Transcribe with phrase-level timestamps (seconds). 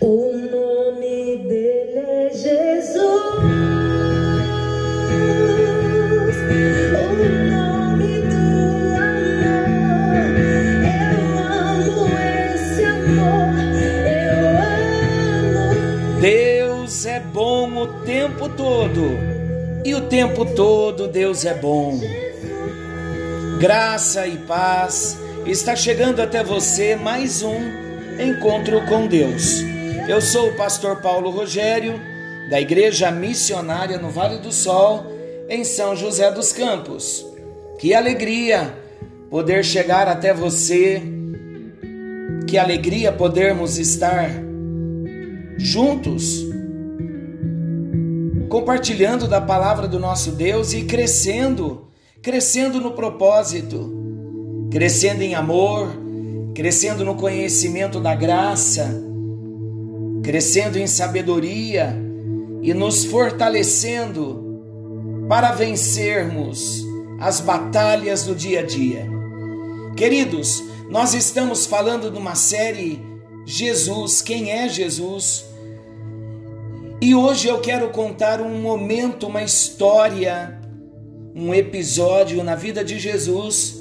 [0.00, 3.16] O nome dele é Jesus.
[6.92, 7.06] O
[7.50, 10.16] nome do amor.
[10.84, 12.08] Eu amo
[12.52, 13.54] esse amor.
[14.04, 14.36] Eu
[15.72, 16.20] amo.
[16.20, 19.18] Deus é bom o tempo todo.
[19.82, 21.98] E o tempo todo Deus é bom.
[23.58, 25.18] Graça e paz.
[25.46, 27.56] Está chegando até você mais um
[28.20, 29.75] encontro com Deus.
[30.08, 32.00] Eu sou o pastor Paulo Rogério,
[32.48, 35.04] da Igreja Missionária no Vale do Sol,
[35.48, 37.26] em São José dos Campos.
[37.76, 38.72] Que alegria
[39.28, 41.02] poder chegar até você.
[42.46, 44.30] Que alegria podermos estar
[45.58, 46.46] juntos,
[48.48, 51.88] compartilhando da palavra do nosso Deus e crescendo,
[52.22, 53.92] crescendo no propósito,
[54.70, 55.88] crescendo em amor,
[56.54, 59.05] crescendo no conhecimento da graça
[60.26, 61.96] crescendo em sabedoria
[62.60, 66.84] e nos fortalecendo para vencermos
[67.20, 69.06] as batalhas do dia a dia.
[69.96, 73.00] Queridos, nós estamos falando de uma série
[73.44, 75.44] Jesus, quem é Jesus?
[77.00, 80.60] E hoje eu quero contar um momento, uma história,
[81.36, 83.76] um episódio na vida de Jesus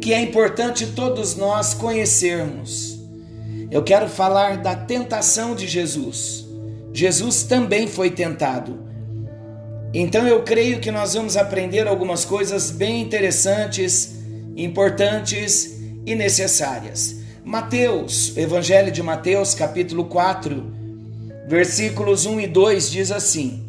[0.00, 2.93] que é importante todos nós conhecermos.
[3.70, 6.46] Eu quero falar da tentação de Jesus.
[6.92, 8.84] Jesus também foi tentado.
[9.92, 14.14] Então eu creio que nós vamos aprender algumas coisas bem interessantes,
[14.56, 17.16] importantes e necessárias.
[17.44, 20.64] Mateus, Evangelho de Mateus, capítulo 4,
[21.46, 23.62] versículos 1 e 2 diz assim: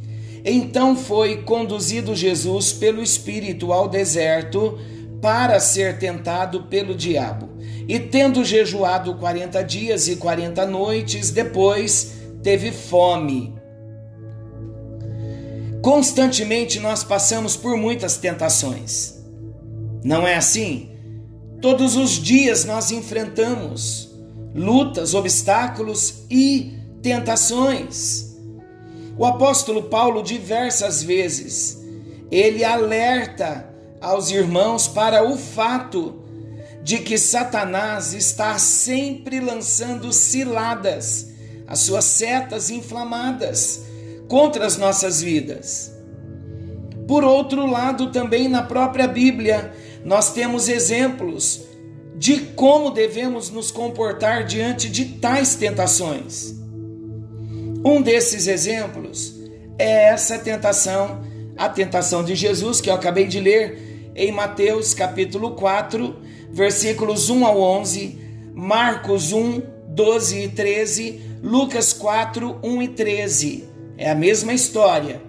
[0.44, 4.80] Então foi conduzido Jesus pelo Espírito ao deserto
[5.26, 7.50] para ser tentado pelo diabo.
[7.88, 13.56] E tendo jejuado quarenta dias e quarenta noites, depois teve fome.
[15.82, 19.16] Constantemente nós passamos por muitas tentações.
[20.04, 20.92] Não é assim?
[21.60, 24.16] Todos os dias nós enfrentamos
[24.54, 26.72] lutas, obstáculos e
[27.02, 28.38] tentações.
[29.18, 31.84] O apóstolo Paulo diversas vezes
[32.30, 33.74] ele alerta
[34.06, 36.22] aos irmãos para o fato
[36.84, 41.32] de que Satanás está sempre lançando ciladas,
[41.68, 43.82] as suas setas inflamadas
[44.28, 45.92] contra as nossas vidas.
[47.08, 49.74] Por outro lado, também na própria Bíblia,
[50.04, 51.62] nós temos exemplos
[52.16, 56.54] de como devemos nos comportar diante de tais tentações.
[57.84, 59.34] Um desses exemplos
[59.80, 61.24] é essa tentação,
[61.58, 63.85] a tentação de Jesus que eu acabei de ler
[64.16, 66.16] em Mateus capítulo 4,
[66.50, 68.18] versículos 1 ao 11,
[68.54, 73.64] Marcos 1, 12 e 13, Lucas 4, 1 e 13.
[73.98, 75.22] É a mesma história.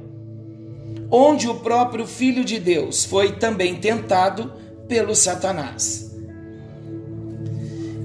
[1.10, 4.52] Onde o próprio Filho de Deus foi também tentado
[4.88, 6.14] pelo Satanás.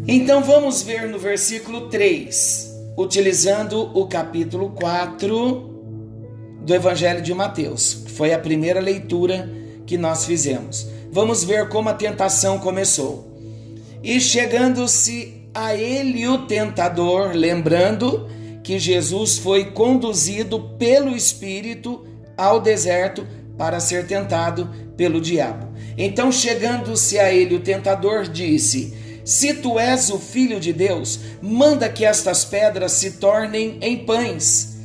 [0.08, 5.70] Então vamos ver no versículo 3, utilizando o capítulo 4
[6.66, 9.61] do Evangelho de Mateus, que foi a primeira leitura
[9.92, 10.88] que nós fizemos.
[11.12, 13.30] Vamos ver como a tentação começou.
[14.02, 18.26] E chegando-se a ele o tentador, lembrando
[18.64, 22.08] que Jesus foi conduzido pelo Espírito
[22.38, 25.68] ao deserto para ser tentado pelo diabo.
[25.98, 28.94] Então, chegando-se a ele o tentador, disse:
[29.26, 34.78] Se tu és o filho de Deus, manda que estas pedras se tornem em pães.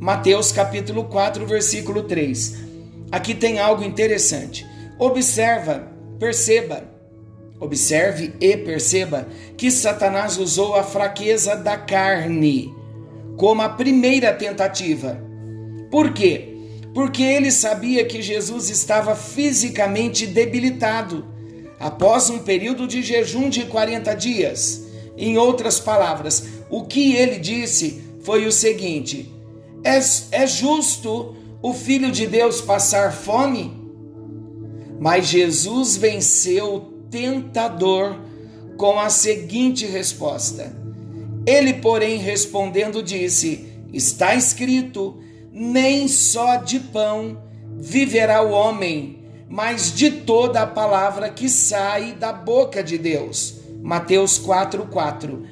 [0.00, 2.71] Mateus capítulo 4, versículo 3.
[3.12, 4.66] Aqui tem algo interessante.
[4.98, 5.86] Observa,
[6.18, 6.84] perceba,
[7.60, 12.74] observe e perceba que Satanás usou a fraqueza da carne
[13.36, 15.20] como a primeira tentativa.
[15.90, 16.48] Por quê?
[16.94, 21.26] Porque ele sabia que Jesus estava fisicamente debilitado
[21.78, 24.86] após um período de jejum de 40 dias.
[25.16, 29.30] Em outras palavras, o que ele disse foi o seguinte:
[29.84, 29.98] é,
[30.30, 33.72] é justo o Filho de Deus passar fome?
[34.98, 38.18] Mas Jesus venceu o tentador
[38.76, 40.74] com a seguinte resposta.
[41.46, 45.18] Ele, porém, respondendo, disse: Está escrito:
[45.52, 47.38] nem só de pão
[47.78, 49.18] viverá o homem,
[49.48, 53.56] mas de toda a palavra que sai da boca de Deus.
[53.82, 55.46] Mateus 4, 4.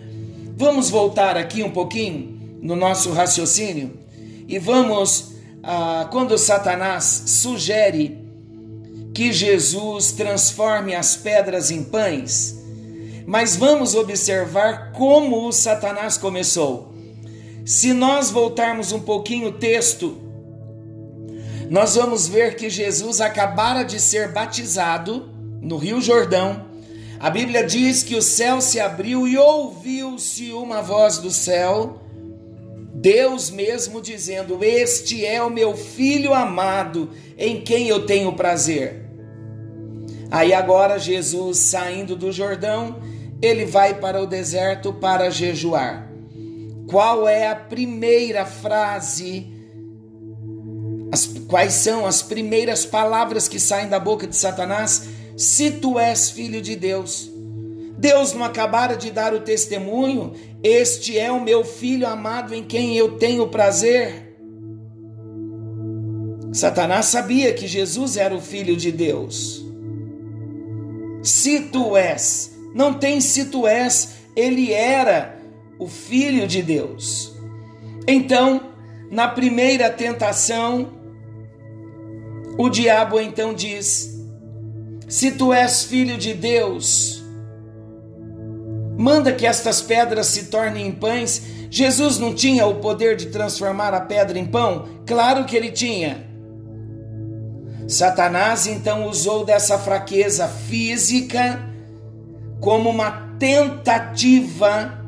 [0.56, 3.98] Vamos voltar aqui um pouquinho no nosso raciocínio
[4.46, 5.29] e vamos,
[5.62, 8.18] ah, quando Satanás sugere
[9.14, 12.58] que Jesus transforme as pedras em pães.
[13.26, 16.94] Mas vamos observar como o Satanás começou.
[17.64, 20.18] Se nós voltarmos um pouquinho o texto,
[21.68, 25.30] nós vamos ver que Jesus acabara de ser batizado
[25.60, 26.66] no Rio Jordão.
[27.20, 32.00] A Bíblia diz que o céu se abriu e ouviu-se uma voz do céu,
[33.00, 39.06] Deus mesmo dizendo: Este é o meu filho amado, em quem eu tenho prazer.
[40.30, 43.00] Aí agora Jesus saindo do Jordão,
[43.40, 46.10] ele vai para o deserto para jejuar.
[46.88, 49.46] Qual é a primeira frase?
[51.10, 55.08] As, quais são as primeiras palavras que saem da boca de Satanás?
[55.38, 57.29] Se tu és filho de Deus.
[58.00, 60.32] Deus não acabara de dar o testemunho,
[60.62, 64.38] este é o meu filho amado em quem eu tenho prazer.
[66.50, 69.62] Satanás sabia que Jesus era o filho de Deus.
[71.22, 75.38] Se tu és, não tem se tu és, ele era
[75.78, 77.36] o filho de Deus.
[78.08, 78.72] Então,
[79.10, 80.90] na primeira tentação,
[82.56, 84.18] o diabo então diz:
[85.06, 87.19] Se tu és filho de Deus,
[89.00, 91.42] manda que estas pedras se tornem em pães.
[91.70, 94.86] Jesus não tinha o poder de transformar a pedra em pão?
[95.06, 96.28] Claro que ele tinha.
[97.88, 101.66] Satanás então usou dessa fraqueza física
[102.60, 105.02] como uma tentativa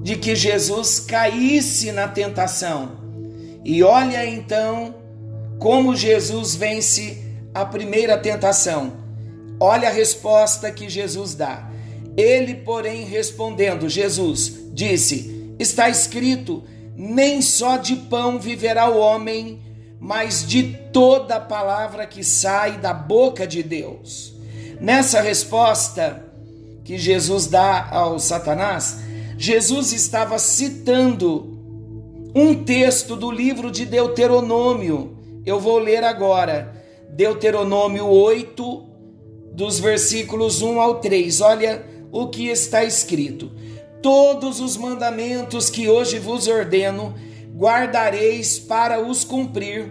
[0.00, 2.92] de que Jesus caísse na tentação.
[3.64, 4.94] E olha então
[5.58, 8.92] como Jesus vence a primeira tentação.
[9.58, 11.71] Olha a resposta que Jesus dá.
[12.16, 16.62] Ele, porém, respondendo, Jesus disse: Está escrito:
[16.96, 19.60] nem só de pão viverá o homem,
[19.98, 20.62] mas de
[20.92, 24.34] toda palavra que sai da boca de Deus.
[24.80, 26.24] Nessa resposta
[26.84, 28.98] que Jesus dá ao Satanás,
[29.38, 31.52] Jesus estava citando
[32.34, 35.16] um texto do livro de Deuteronômio.
[35.46, 36.74] Eu vou ler agora.
[37.10, 38.84] Deuteronômio 8,
[39.52, 41.40] dos versículos 1 ao 3.
[41.40, 43.50] Olha o que está escrito:
[44.02, 47.14] Todos os mandamentos que hoje vos ordeno,
[47.56, 49.90] guardareis para os cumprir,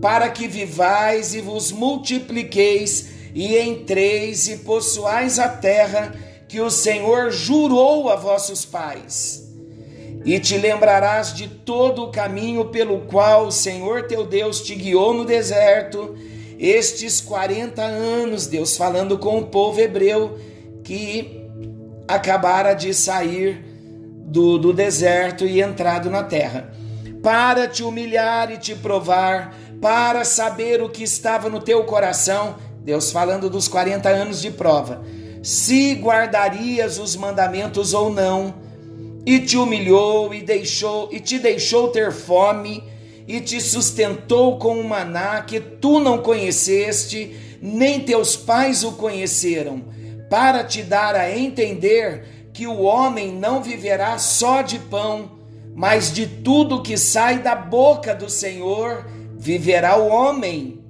[0.00, 6.14] para que vivais e vos multipliqueis e entreis e possuais a terra
[6.48, 9.46] que o Senhor jurou a vossos pais.
[10.24, 15.14] E te lembrarás de todo o caminho pelo qual o Senhor teu Deus te guiou
[15.14, 16.16] no deserto,
[16.58, 20.38] estes 40 anos, Deus falando com o povo hebreu
[20.82, 21.37] que
[22.08, 23.62] acabara de sair
[24.26, 26.72] do, do deserto e entrado na terra,
[27.22, 32.56] para te humilhar e te provar, para saber o que estava no teu coração.
[32.82, 35.02] Deus falando dos 40 anos de prova.
[35.42, 38.54] Se guardarias os mandamentos ou não,
[39.28, 42.82] e te humilhou e deixou e te deixou ter fome
[43.26, 49.84] e te sustentou com um maná que tu não conheceste, nem teus pais o conheceram,
[50.28, 55.30] para te dar a entender que o homem não viverá só de pão,
[55.74, 59.06] mas de tudo que sai da boca do Senhor
[59.38, 60.82] viverá o homem.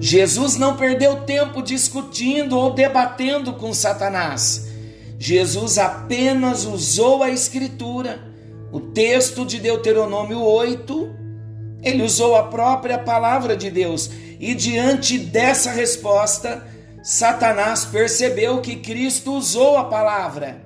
[0.00, 4.68] Jesus não perdeu tempo discutindo ou debatendo com Satanás.
[5.18, 8.20] Jesus apenas usou a Escritura,
[8.70, 11.16] o texto de Deuteronômio 8,
[11.82, 14.10] ele usou a própria palavra de Deus.
[14.38, 16.64] E diante dessa resposta,
[17.10, 20.62] Satanás percebeu que Cristo usou a palavra.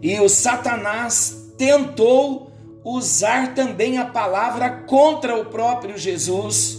[0.00, 2.50] E o Satanás tentou
[2.82, 6.78] usar também a palavra contra o próprio Jesus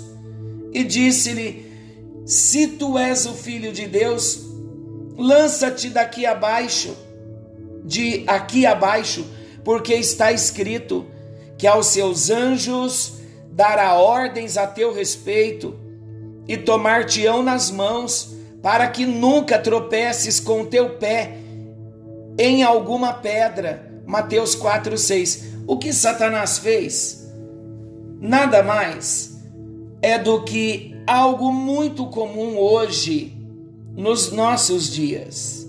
[0.73, 1.71] e disse-lhe:
[2.25, 4.39] Se tu és o filho de Deus,
[5.15, 6.97] lança-te daqui abaixo,
[7.83, 9.27] de aqui abaixo,
[9.63, 11.05] porque está escrito
[11.55, 13.19] que aos seus anjos
[13.51, 15.75] dará ordens a teu respeito
[16.47, 18.36] e tomar-te-ão nas mãos,
[18.67, 21.37] para que nunca tropeces com o teu pé
[22.37, 23.89] em alguma pedra.
[24.05, 25.63] Mateus 4:6.
[25.65, 27.31] O que Satanás fez?
[28.19, 29.37] Nada mais
[30.01, 33.37] é do que algo muito comum hoje
[33.95, 35.65] nos nossos dias.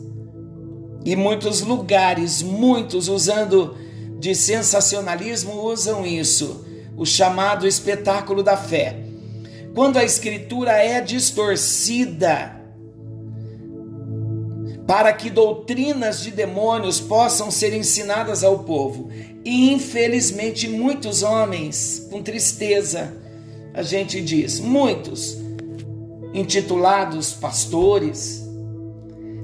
[1.04, 3.76] E muitos lugares, muitos usando
[4.18, 8.96] de sensacionalismo usam isso, o chamado espetáculo da fé.
[9.72, 12.57] Quando a escritura é distorcida,
[14.88, 19.10] para que doutrinas de demônios possam ser ensinadas ao povo.
[19.44, 23.14] E infelizmente muitos homens, com tristeza,
[23.74, 25.36] a gente diz, muitos
[26.32, 28.42] intitulados pastores,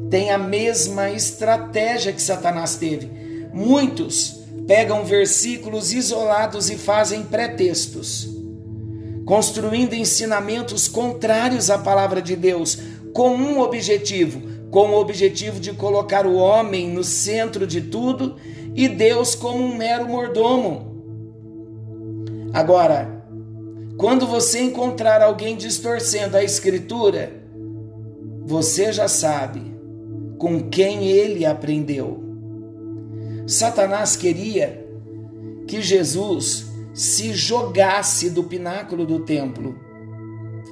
[0.09, 3.11] tem a mesma estratégia que Satanás teve.
[3.53, 8.31] Muitos pegam versículos isolados e fazem pretextos,
[9.27, 12.79] construindo ensinamentos contrários à palavra de Deus,
[13.13, 18.35] com um objetivo: com o objetivo de colocar o homem no centro de tudo
[18.75, 21.01] e Deus como um mero mordomo.
[22.53, 23.25] Agora,
[23.97, 27.33] quando você encontrar alguém distorcendo a Escritura,
[28.45, 29.63] você já sabe
[30.39, 32.25] com quem ele aprendeu.
[33.47, 34.85] Satanás queria
[35.69, 39.79] que Jesus se jogasse do pináculo do templo.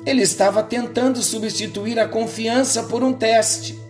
[0.04, 3.80] Ele estava tentando substituir a confiança por um teste,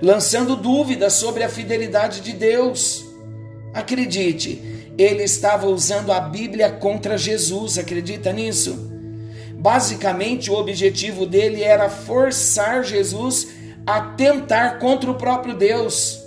[0.00, 3.04] lançando dúvidas sobre a fidelidade de Deus.
[3.72, 8.90] Acredite, ele estava usando a Bíblia contra Jesus, acredita nisso?
[9.58, 13.48] Basicamente, o objetivo dele era forçar Jesus
[13.86, 16.20] a tentar contra o próprio Deus.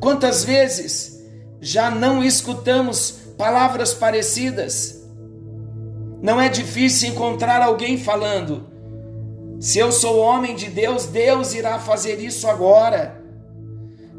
[0.00, 1.22] Quantas vezes
[1.60, 5.02] já não escutamos palavras parecidas?
[6.22, 8.66] Não é difícil encontrar alguém falando:
[9.64, 13.18] se eu sou homem de Deus, Deus irá fazer isso agora.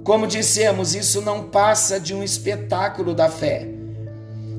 [0.04, 3.68] Como dissemos, isso não passa de um espetáculo da fé.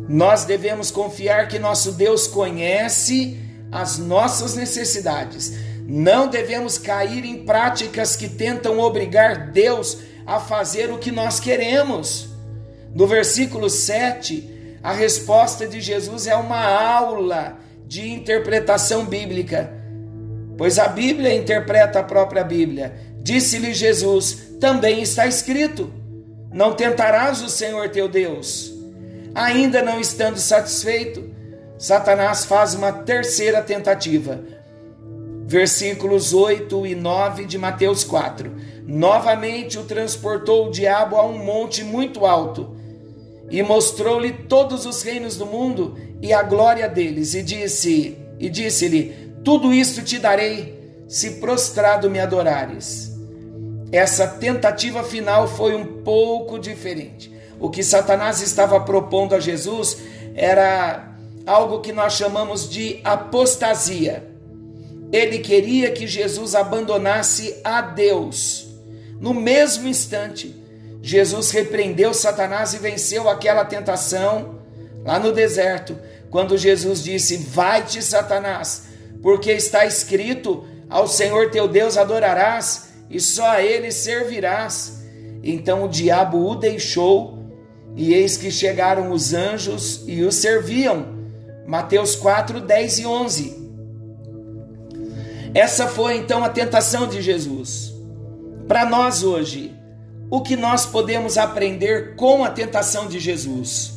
[0.09, 3.37] Nós devemos confiar que nosso Deus conhece
[3.73, 5.55] as nossas necessidades.
[5.89, 12.29] Não devemos cair em práticas que tentam obrigar Deus a fazer o que nós queremos.
[12.95, 19.76] No versículo 7, a resposta de Jesus é uma aula de interpretação bíblica,
[20.57, 22.95] pois a Bíblia interpreta a própria Bíblia.
[23.23, 25.93] Disse-lhe Jesus: também está escrito:
[26.53, 28.73] Não tentarás o Senhor teu Deus.
[29.35, 31.31] Ainda não estando satisfeito,
[31.79, 34.41] Satanás faz uma terceira tentativa.
[35.47, 38.51] Versículos 8 e 9 de Mateus 4.
[38.87, 42.77] Novamente o transportou o diabo a um monte muito alto
[43.51, 49.26] e mostrou-lhe todos os reinos do mundo e a glória deles e disse e disse-lhe:
[49.47, 50.77] Tudo isto te darei
[51.07, 53.13] se prostrado me adorares.
[53.93, 57.33] Essa tentativa final foi um pouco diferente.
[57.61, 59.99] O que Satanás estava propondo a Jesus
[60.35, 61.15] era
[61.47, 64.29] algo que nós chamamos de apostasia.
[65.13, 68.67] Ele queria que Jesus abandonasse a Deus.
[69.21, 70.61] No mesmo instante,
[71.01, 74.59] Jesus repreendeu Satanás e venceu aquela tentação
[75.05, 75.97] lá no deserto,
[76.31, 78.86] quando Jesus disse: Vai-te, Satanás,
[79.27, 85.03] porque está escrito: Ao Senhor teu Deus adorarás e só a ele servirás.
[85.43, 87.37] Então o diabo o deixou,
[87.97, 91.17] e eis que chegaram os anjos e o serviam.
[91.67, 93.71] Mateus 4, 10 e 11.
[95.53, 97.93] Essa foi então a tentação de Jesus.
[98.69, 99.75] Para nós hoje,
[100.31, 103.96] o que nós podemos aprender com a tentação de Jesus?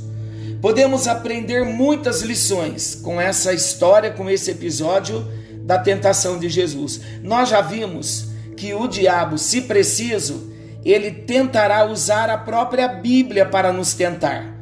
[0.62, 5.25] Podemos aprender muitas lições com essa história, com esse episódio
[5.62, 7.00] da tentação de Jesus.
[7.24, 10.51] Nós já vimos que o diabo, se preciso,
[10.84, 14.58] ele tentará usar a própria Bíblia para nos tentar.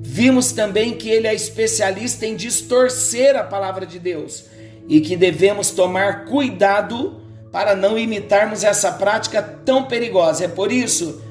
[0.00, 4.46] Vimos também que ele é especialista em distorcer a palavra de Deus
[4.88, 7.20] e que devemos tomar cuidado
[7.52, 10.46] para não imitarmos essa prática tão perigosa.
[10.46, 11.22] É por isso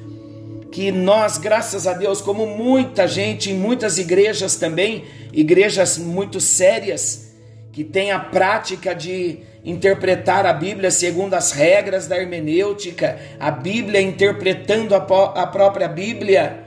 [0.70, 7.28] que nós, graças a Deus, como muita gente em muitas igrejas também, igrejas muito sérias,
[7.72, 14.00] que têm a prática de interpretar a Bíblia segundo as regras da hermenêutica, a Bíblia
[14.00, 16.64] interpretando a, a própria Bíblia.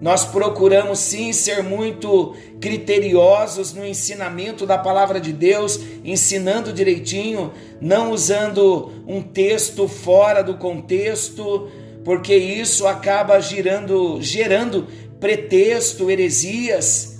[0.00, 8.12] Nós procuramos sim ser muito criteriosos no ensinamento da palavra de Deus, ensinando direitinho, não
[8.12, 11.68] usando um texto fora do contexto,
[12.08, 14.86] porque isso acaba girando, gerando
[15.20, 17.18] pretexto, heresias.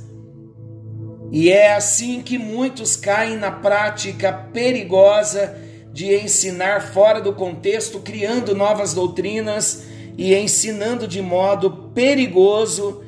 [1.30, 5.54] E é assim que muitos caem na prática perigosa
[5.92, 9.82] de ensinar fora do contexto, criando novas doutrinas
[10.16, 13.04] e ensinando de modo perigoso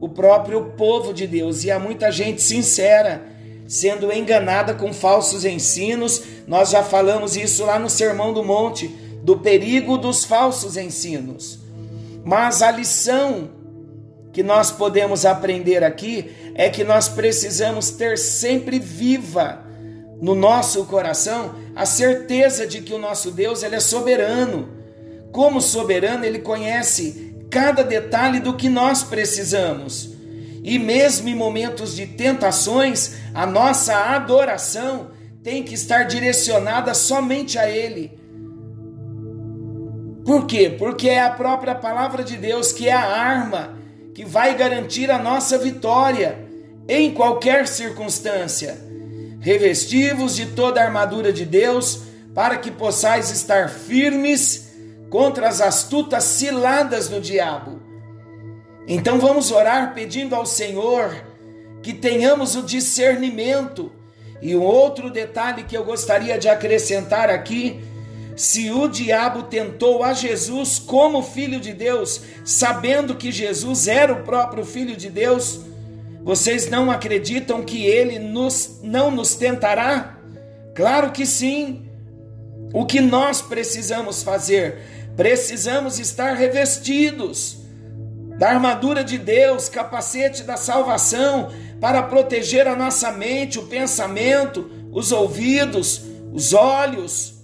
[0.00, 1.62] o próprio povo de Deus.
[1.62, 3.22] E há muita gente sincera
[3.66, 6.22] sendo enganada com falsos ensinos.
[6.46, 11.58] Nós já falamos isso lá no Sermão do Monte, do perigo dos falsos ensinos.
[12.24, 13.50] Mas a lição
[14.32, 19.62] que nós podemos aprender aqui é que nós precisamos ter sempre viva
[20.18, 24.70] no nosso coração a certeza de que o nosso Deus ele é soberano.
[25.30, 30.08] Como soberano, ele conhece cada detalhe do que nós precisamos.
[30.64, 35.10] E mesmo em momentos de tentações, a nossa adoração
[35.42, 38.17] tem que estar direcionada somente a ele.
[40.28, 40.68] Por quê?
[40.68, 43.78] Porque é a própria palavra de Deus que é a arma
[44.14, 46.46] que vai garantir a nossa vitória
[46.86, 48.78] em qualquer circunstância.
[49.40, 52.02] Revestivos de toda a armadura de Deus,
[52.34, 54.68] para que possais estar firmes
[55.08, 57.80] contra as astutas ciladas do diabo.
[58.86, 61.24] Então vamos orar pedindo ao Senhor
[61.82, 63.90] que tenhamos o discernimento.
[64.42, 67.82] E um outro detalhe que eu gostaria de acrescentar aqui:
[68.38, 74.22] se o diabo tentou a Jesus como filho de Deus, sabendo que Jesus era o
[74.22, 75.62] próprio filho de Deus,
[76.22, 80.20] vocês não acreditam que ele nos, não nos tentará?
[80.72, 81.90] Claro que sim.
[82.72, 84.78] O que nós precisamos fazer?
[85.16, 87.58] Precisamos estar revestidos
[88.38, 95.10] da armadura de Deus, capacete da salvação, para proteger a nossa mente, o pensamento, os
[95.10, 96.02] ouvidos,
[96.32, 97.37] os olhos.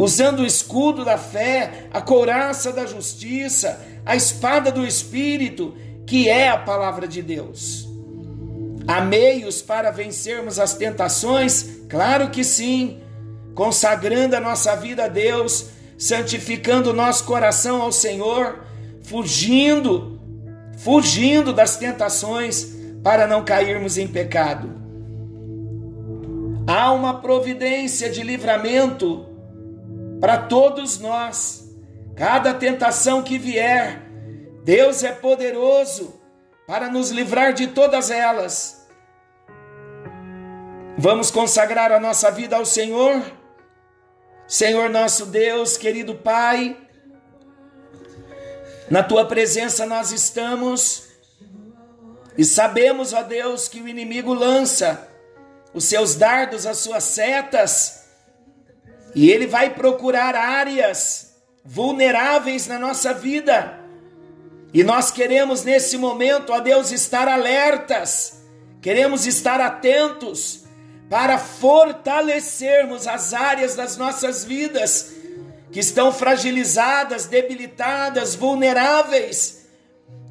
[0.00, 5.74] Usando o escudo da fé, a couraça da justiça, a espada do Espírito,
[6.06, 7.86] que é a palavra de Deus.
[8.88, 11.82] Há meios para vencermos as tentações?
[11.86, 13.02] Claro que sim.
[13.54, 15.66] Consagrando a nossa vida a Deus,
[15.98, 18.60] santificando o nosso coração ao Senhor,
[19.02, 20.18] fugindo,
[20.78, 24.80] fugindo das tentações para não cairmos em pecado.
[26.66, 29.26] Há uma providência de livramento
[30.20, 31.68] para todos nós.
[32.14, 34.02] Cada tentação que vier,
[34.62, 36.20] Deus é poderoso
[36.66, 38.86] para nos livrar de todas elas.
[40.98, 43.22] Vamos consagrar a nossa vida ao Senhor?
[44.46, 46.76] Senhor nosso Deus, querido Pai,
[48.90, 51.08] na tua presença nós estamos
[52.36, 55.08] e sabemos, ó Deus, que o inimigo lança
[55.72, 57.99] os seus dardos, as suas setas,
[59.14, 63.78] e ele vai procurar áreas vulneráveis na nossa vida.
[64.72, 68.42] E nós queremos nesse momento, ó Deus, estar alertas,
[68.80, 70.64] queremos estar atentos
[71.08, 75.12] para fortalecermos as áreas das nossas vidas
[75.72, 79.66] que estão fragilizadas, debilitadas, vulneráveis.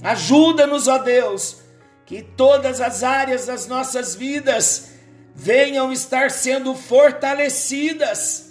[0.01, 1.58] Ajuda-nos, ó Deus,
[2.06, 4.89] que todas as áreas das nossas vidas
[5.36, 8.48] venham estar sendo fortalecidas.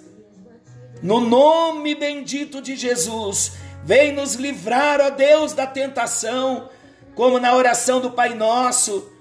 [1.03, 3.53] No nome bendito de Jesus,
[3.85, 6.69] vem nos livrar, ó Deus, da tentação,
[7.15, 9.19] como na oração do Pai Nosso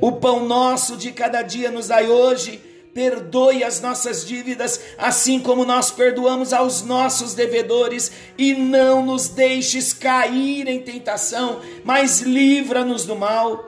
[0.00, 2.60] o pão nosso de cada dia nos dai hoje.
[2.92, 9.92] Perdoe as nossas dívidas, assim como nós perdoamos aos nossos devedores, e não nos deixes
[9.92, 13.64] cair em tentação, mas livra-nos do mal,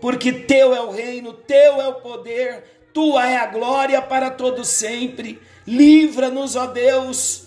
[0.00, 4.64] porque teu é o reino, teu é o poder, tua é a glória para todo
[4.64, 5.42] sempre.
[5.66, 7.44] Livra-nos, ó Deus,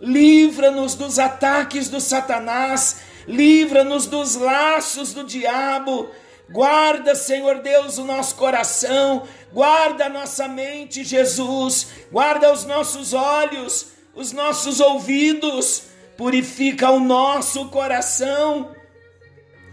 [0.00, 6.08] livra-nos dos ataques do Satanás, livra-nos dos laços do diabo.
[6.50, 13.88] Guarda, Senhor Deus, o nosso coração, guarda a nossa mente, Jesus, guarda os nossos olhos,
[14.14, 15.84] os nossos ouvidos,
[16.16, 18.74] purifica o nosso coração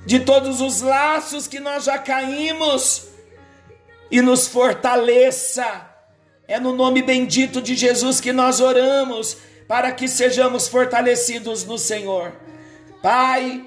[0.05, 3.07] de todos os laços que nós já caímos.
[4.09, 5.86] E nos fortaleça.
[6.47, 12.33] É no nome bendito de Jesus que nós oramos, para que sejamos fortalecidos no Senhor.
[13.01, 13.65] Pai,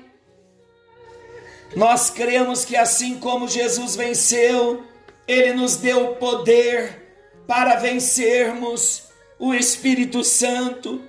[1.77, 4.83] nós cremos que assim como Jesus venceu,
[5.29, 7.01] ele nos deu poder
[7.47, 9.05] para vencermos
[9.39, 11.03] o Espírito Santo.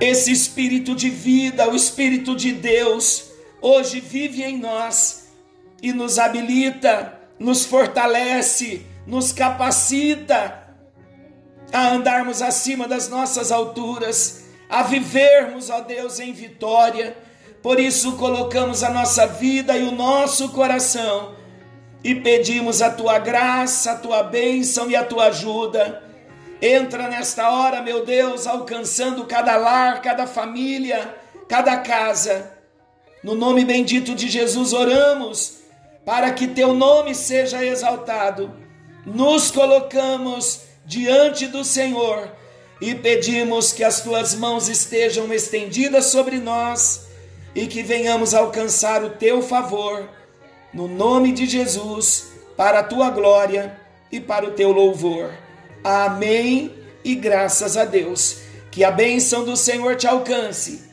[0.00, 5.28] Esse espírito de vida, o espírito de Deus, hoje vive em nós
[5.82, 10.68] e nos habilita, nos fortalece, nos capacita
[11.72, 17.16] a andarmos acima das nossas alturas, a vivermos, ó Deus, em vitória
[17.62, 21.34] por isso colocamos a nossa vida e o nosso coração
[22.02, 26.02] e pedimos a tua graça, a tua bênção e a tua ajuda.
[26.62, 31.14] Entra nesta hora, meu Deus, alcançando cada lar, cada família,
[31.48, 32.50] cada casa.
[33.22, 35.58] No nome bendito de Jesus oramos,
[36.06, 38.54] para que teu nome seja exaltado.
[39.04, 42.30] Nos colocamos diante do Senhor
[42.80, 47.06] e pedimos que as tuas mãos estejam estendidas sobre nós
[47.54, 50.08] e que venhamos alcançar o teu favor,
[50.72, 53.78] no nome de Jesus, para a tua glória
[54.10, 55.32] e para o teu louvor.
[55.82, 56.72] Amém
[57.04, 58.38] e graças a Deus.
[58.70, 60.84] Que a bênção do Senhor te alcance.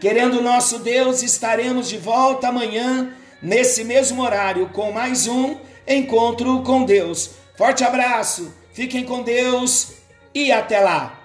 [0.00, 6.84] Querendo nosso Deus, estaremos de volta amanhã, nesse mesmo horário, com mais um encontro com
[6.84, 7.41] Deus.
[7.62, 9.92] Forte abraço, fiquem com Deus
[10.34, 11.21] e até lá!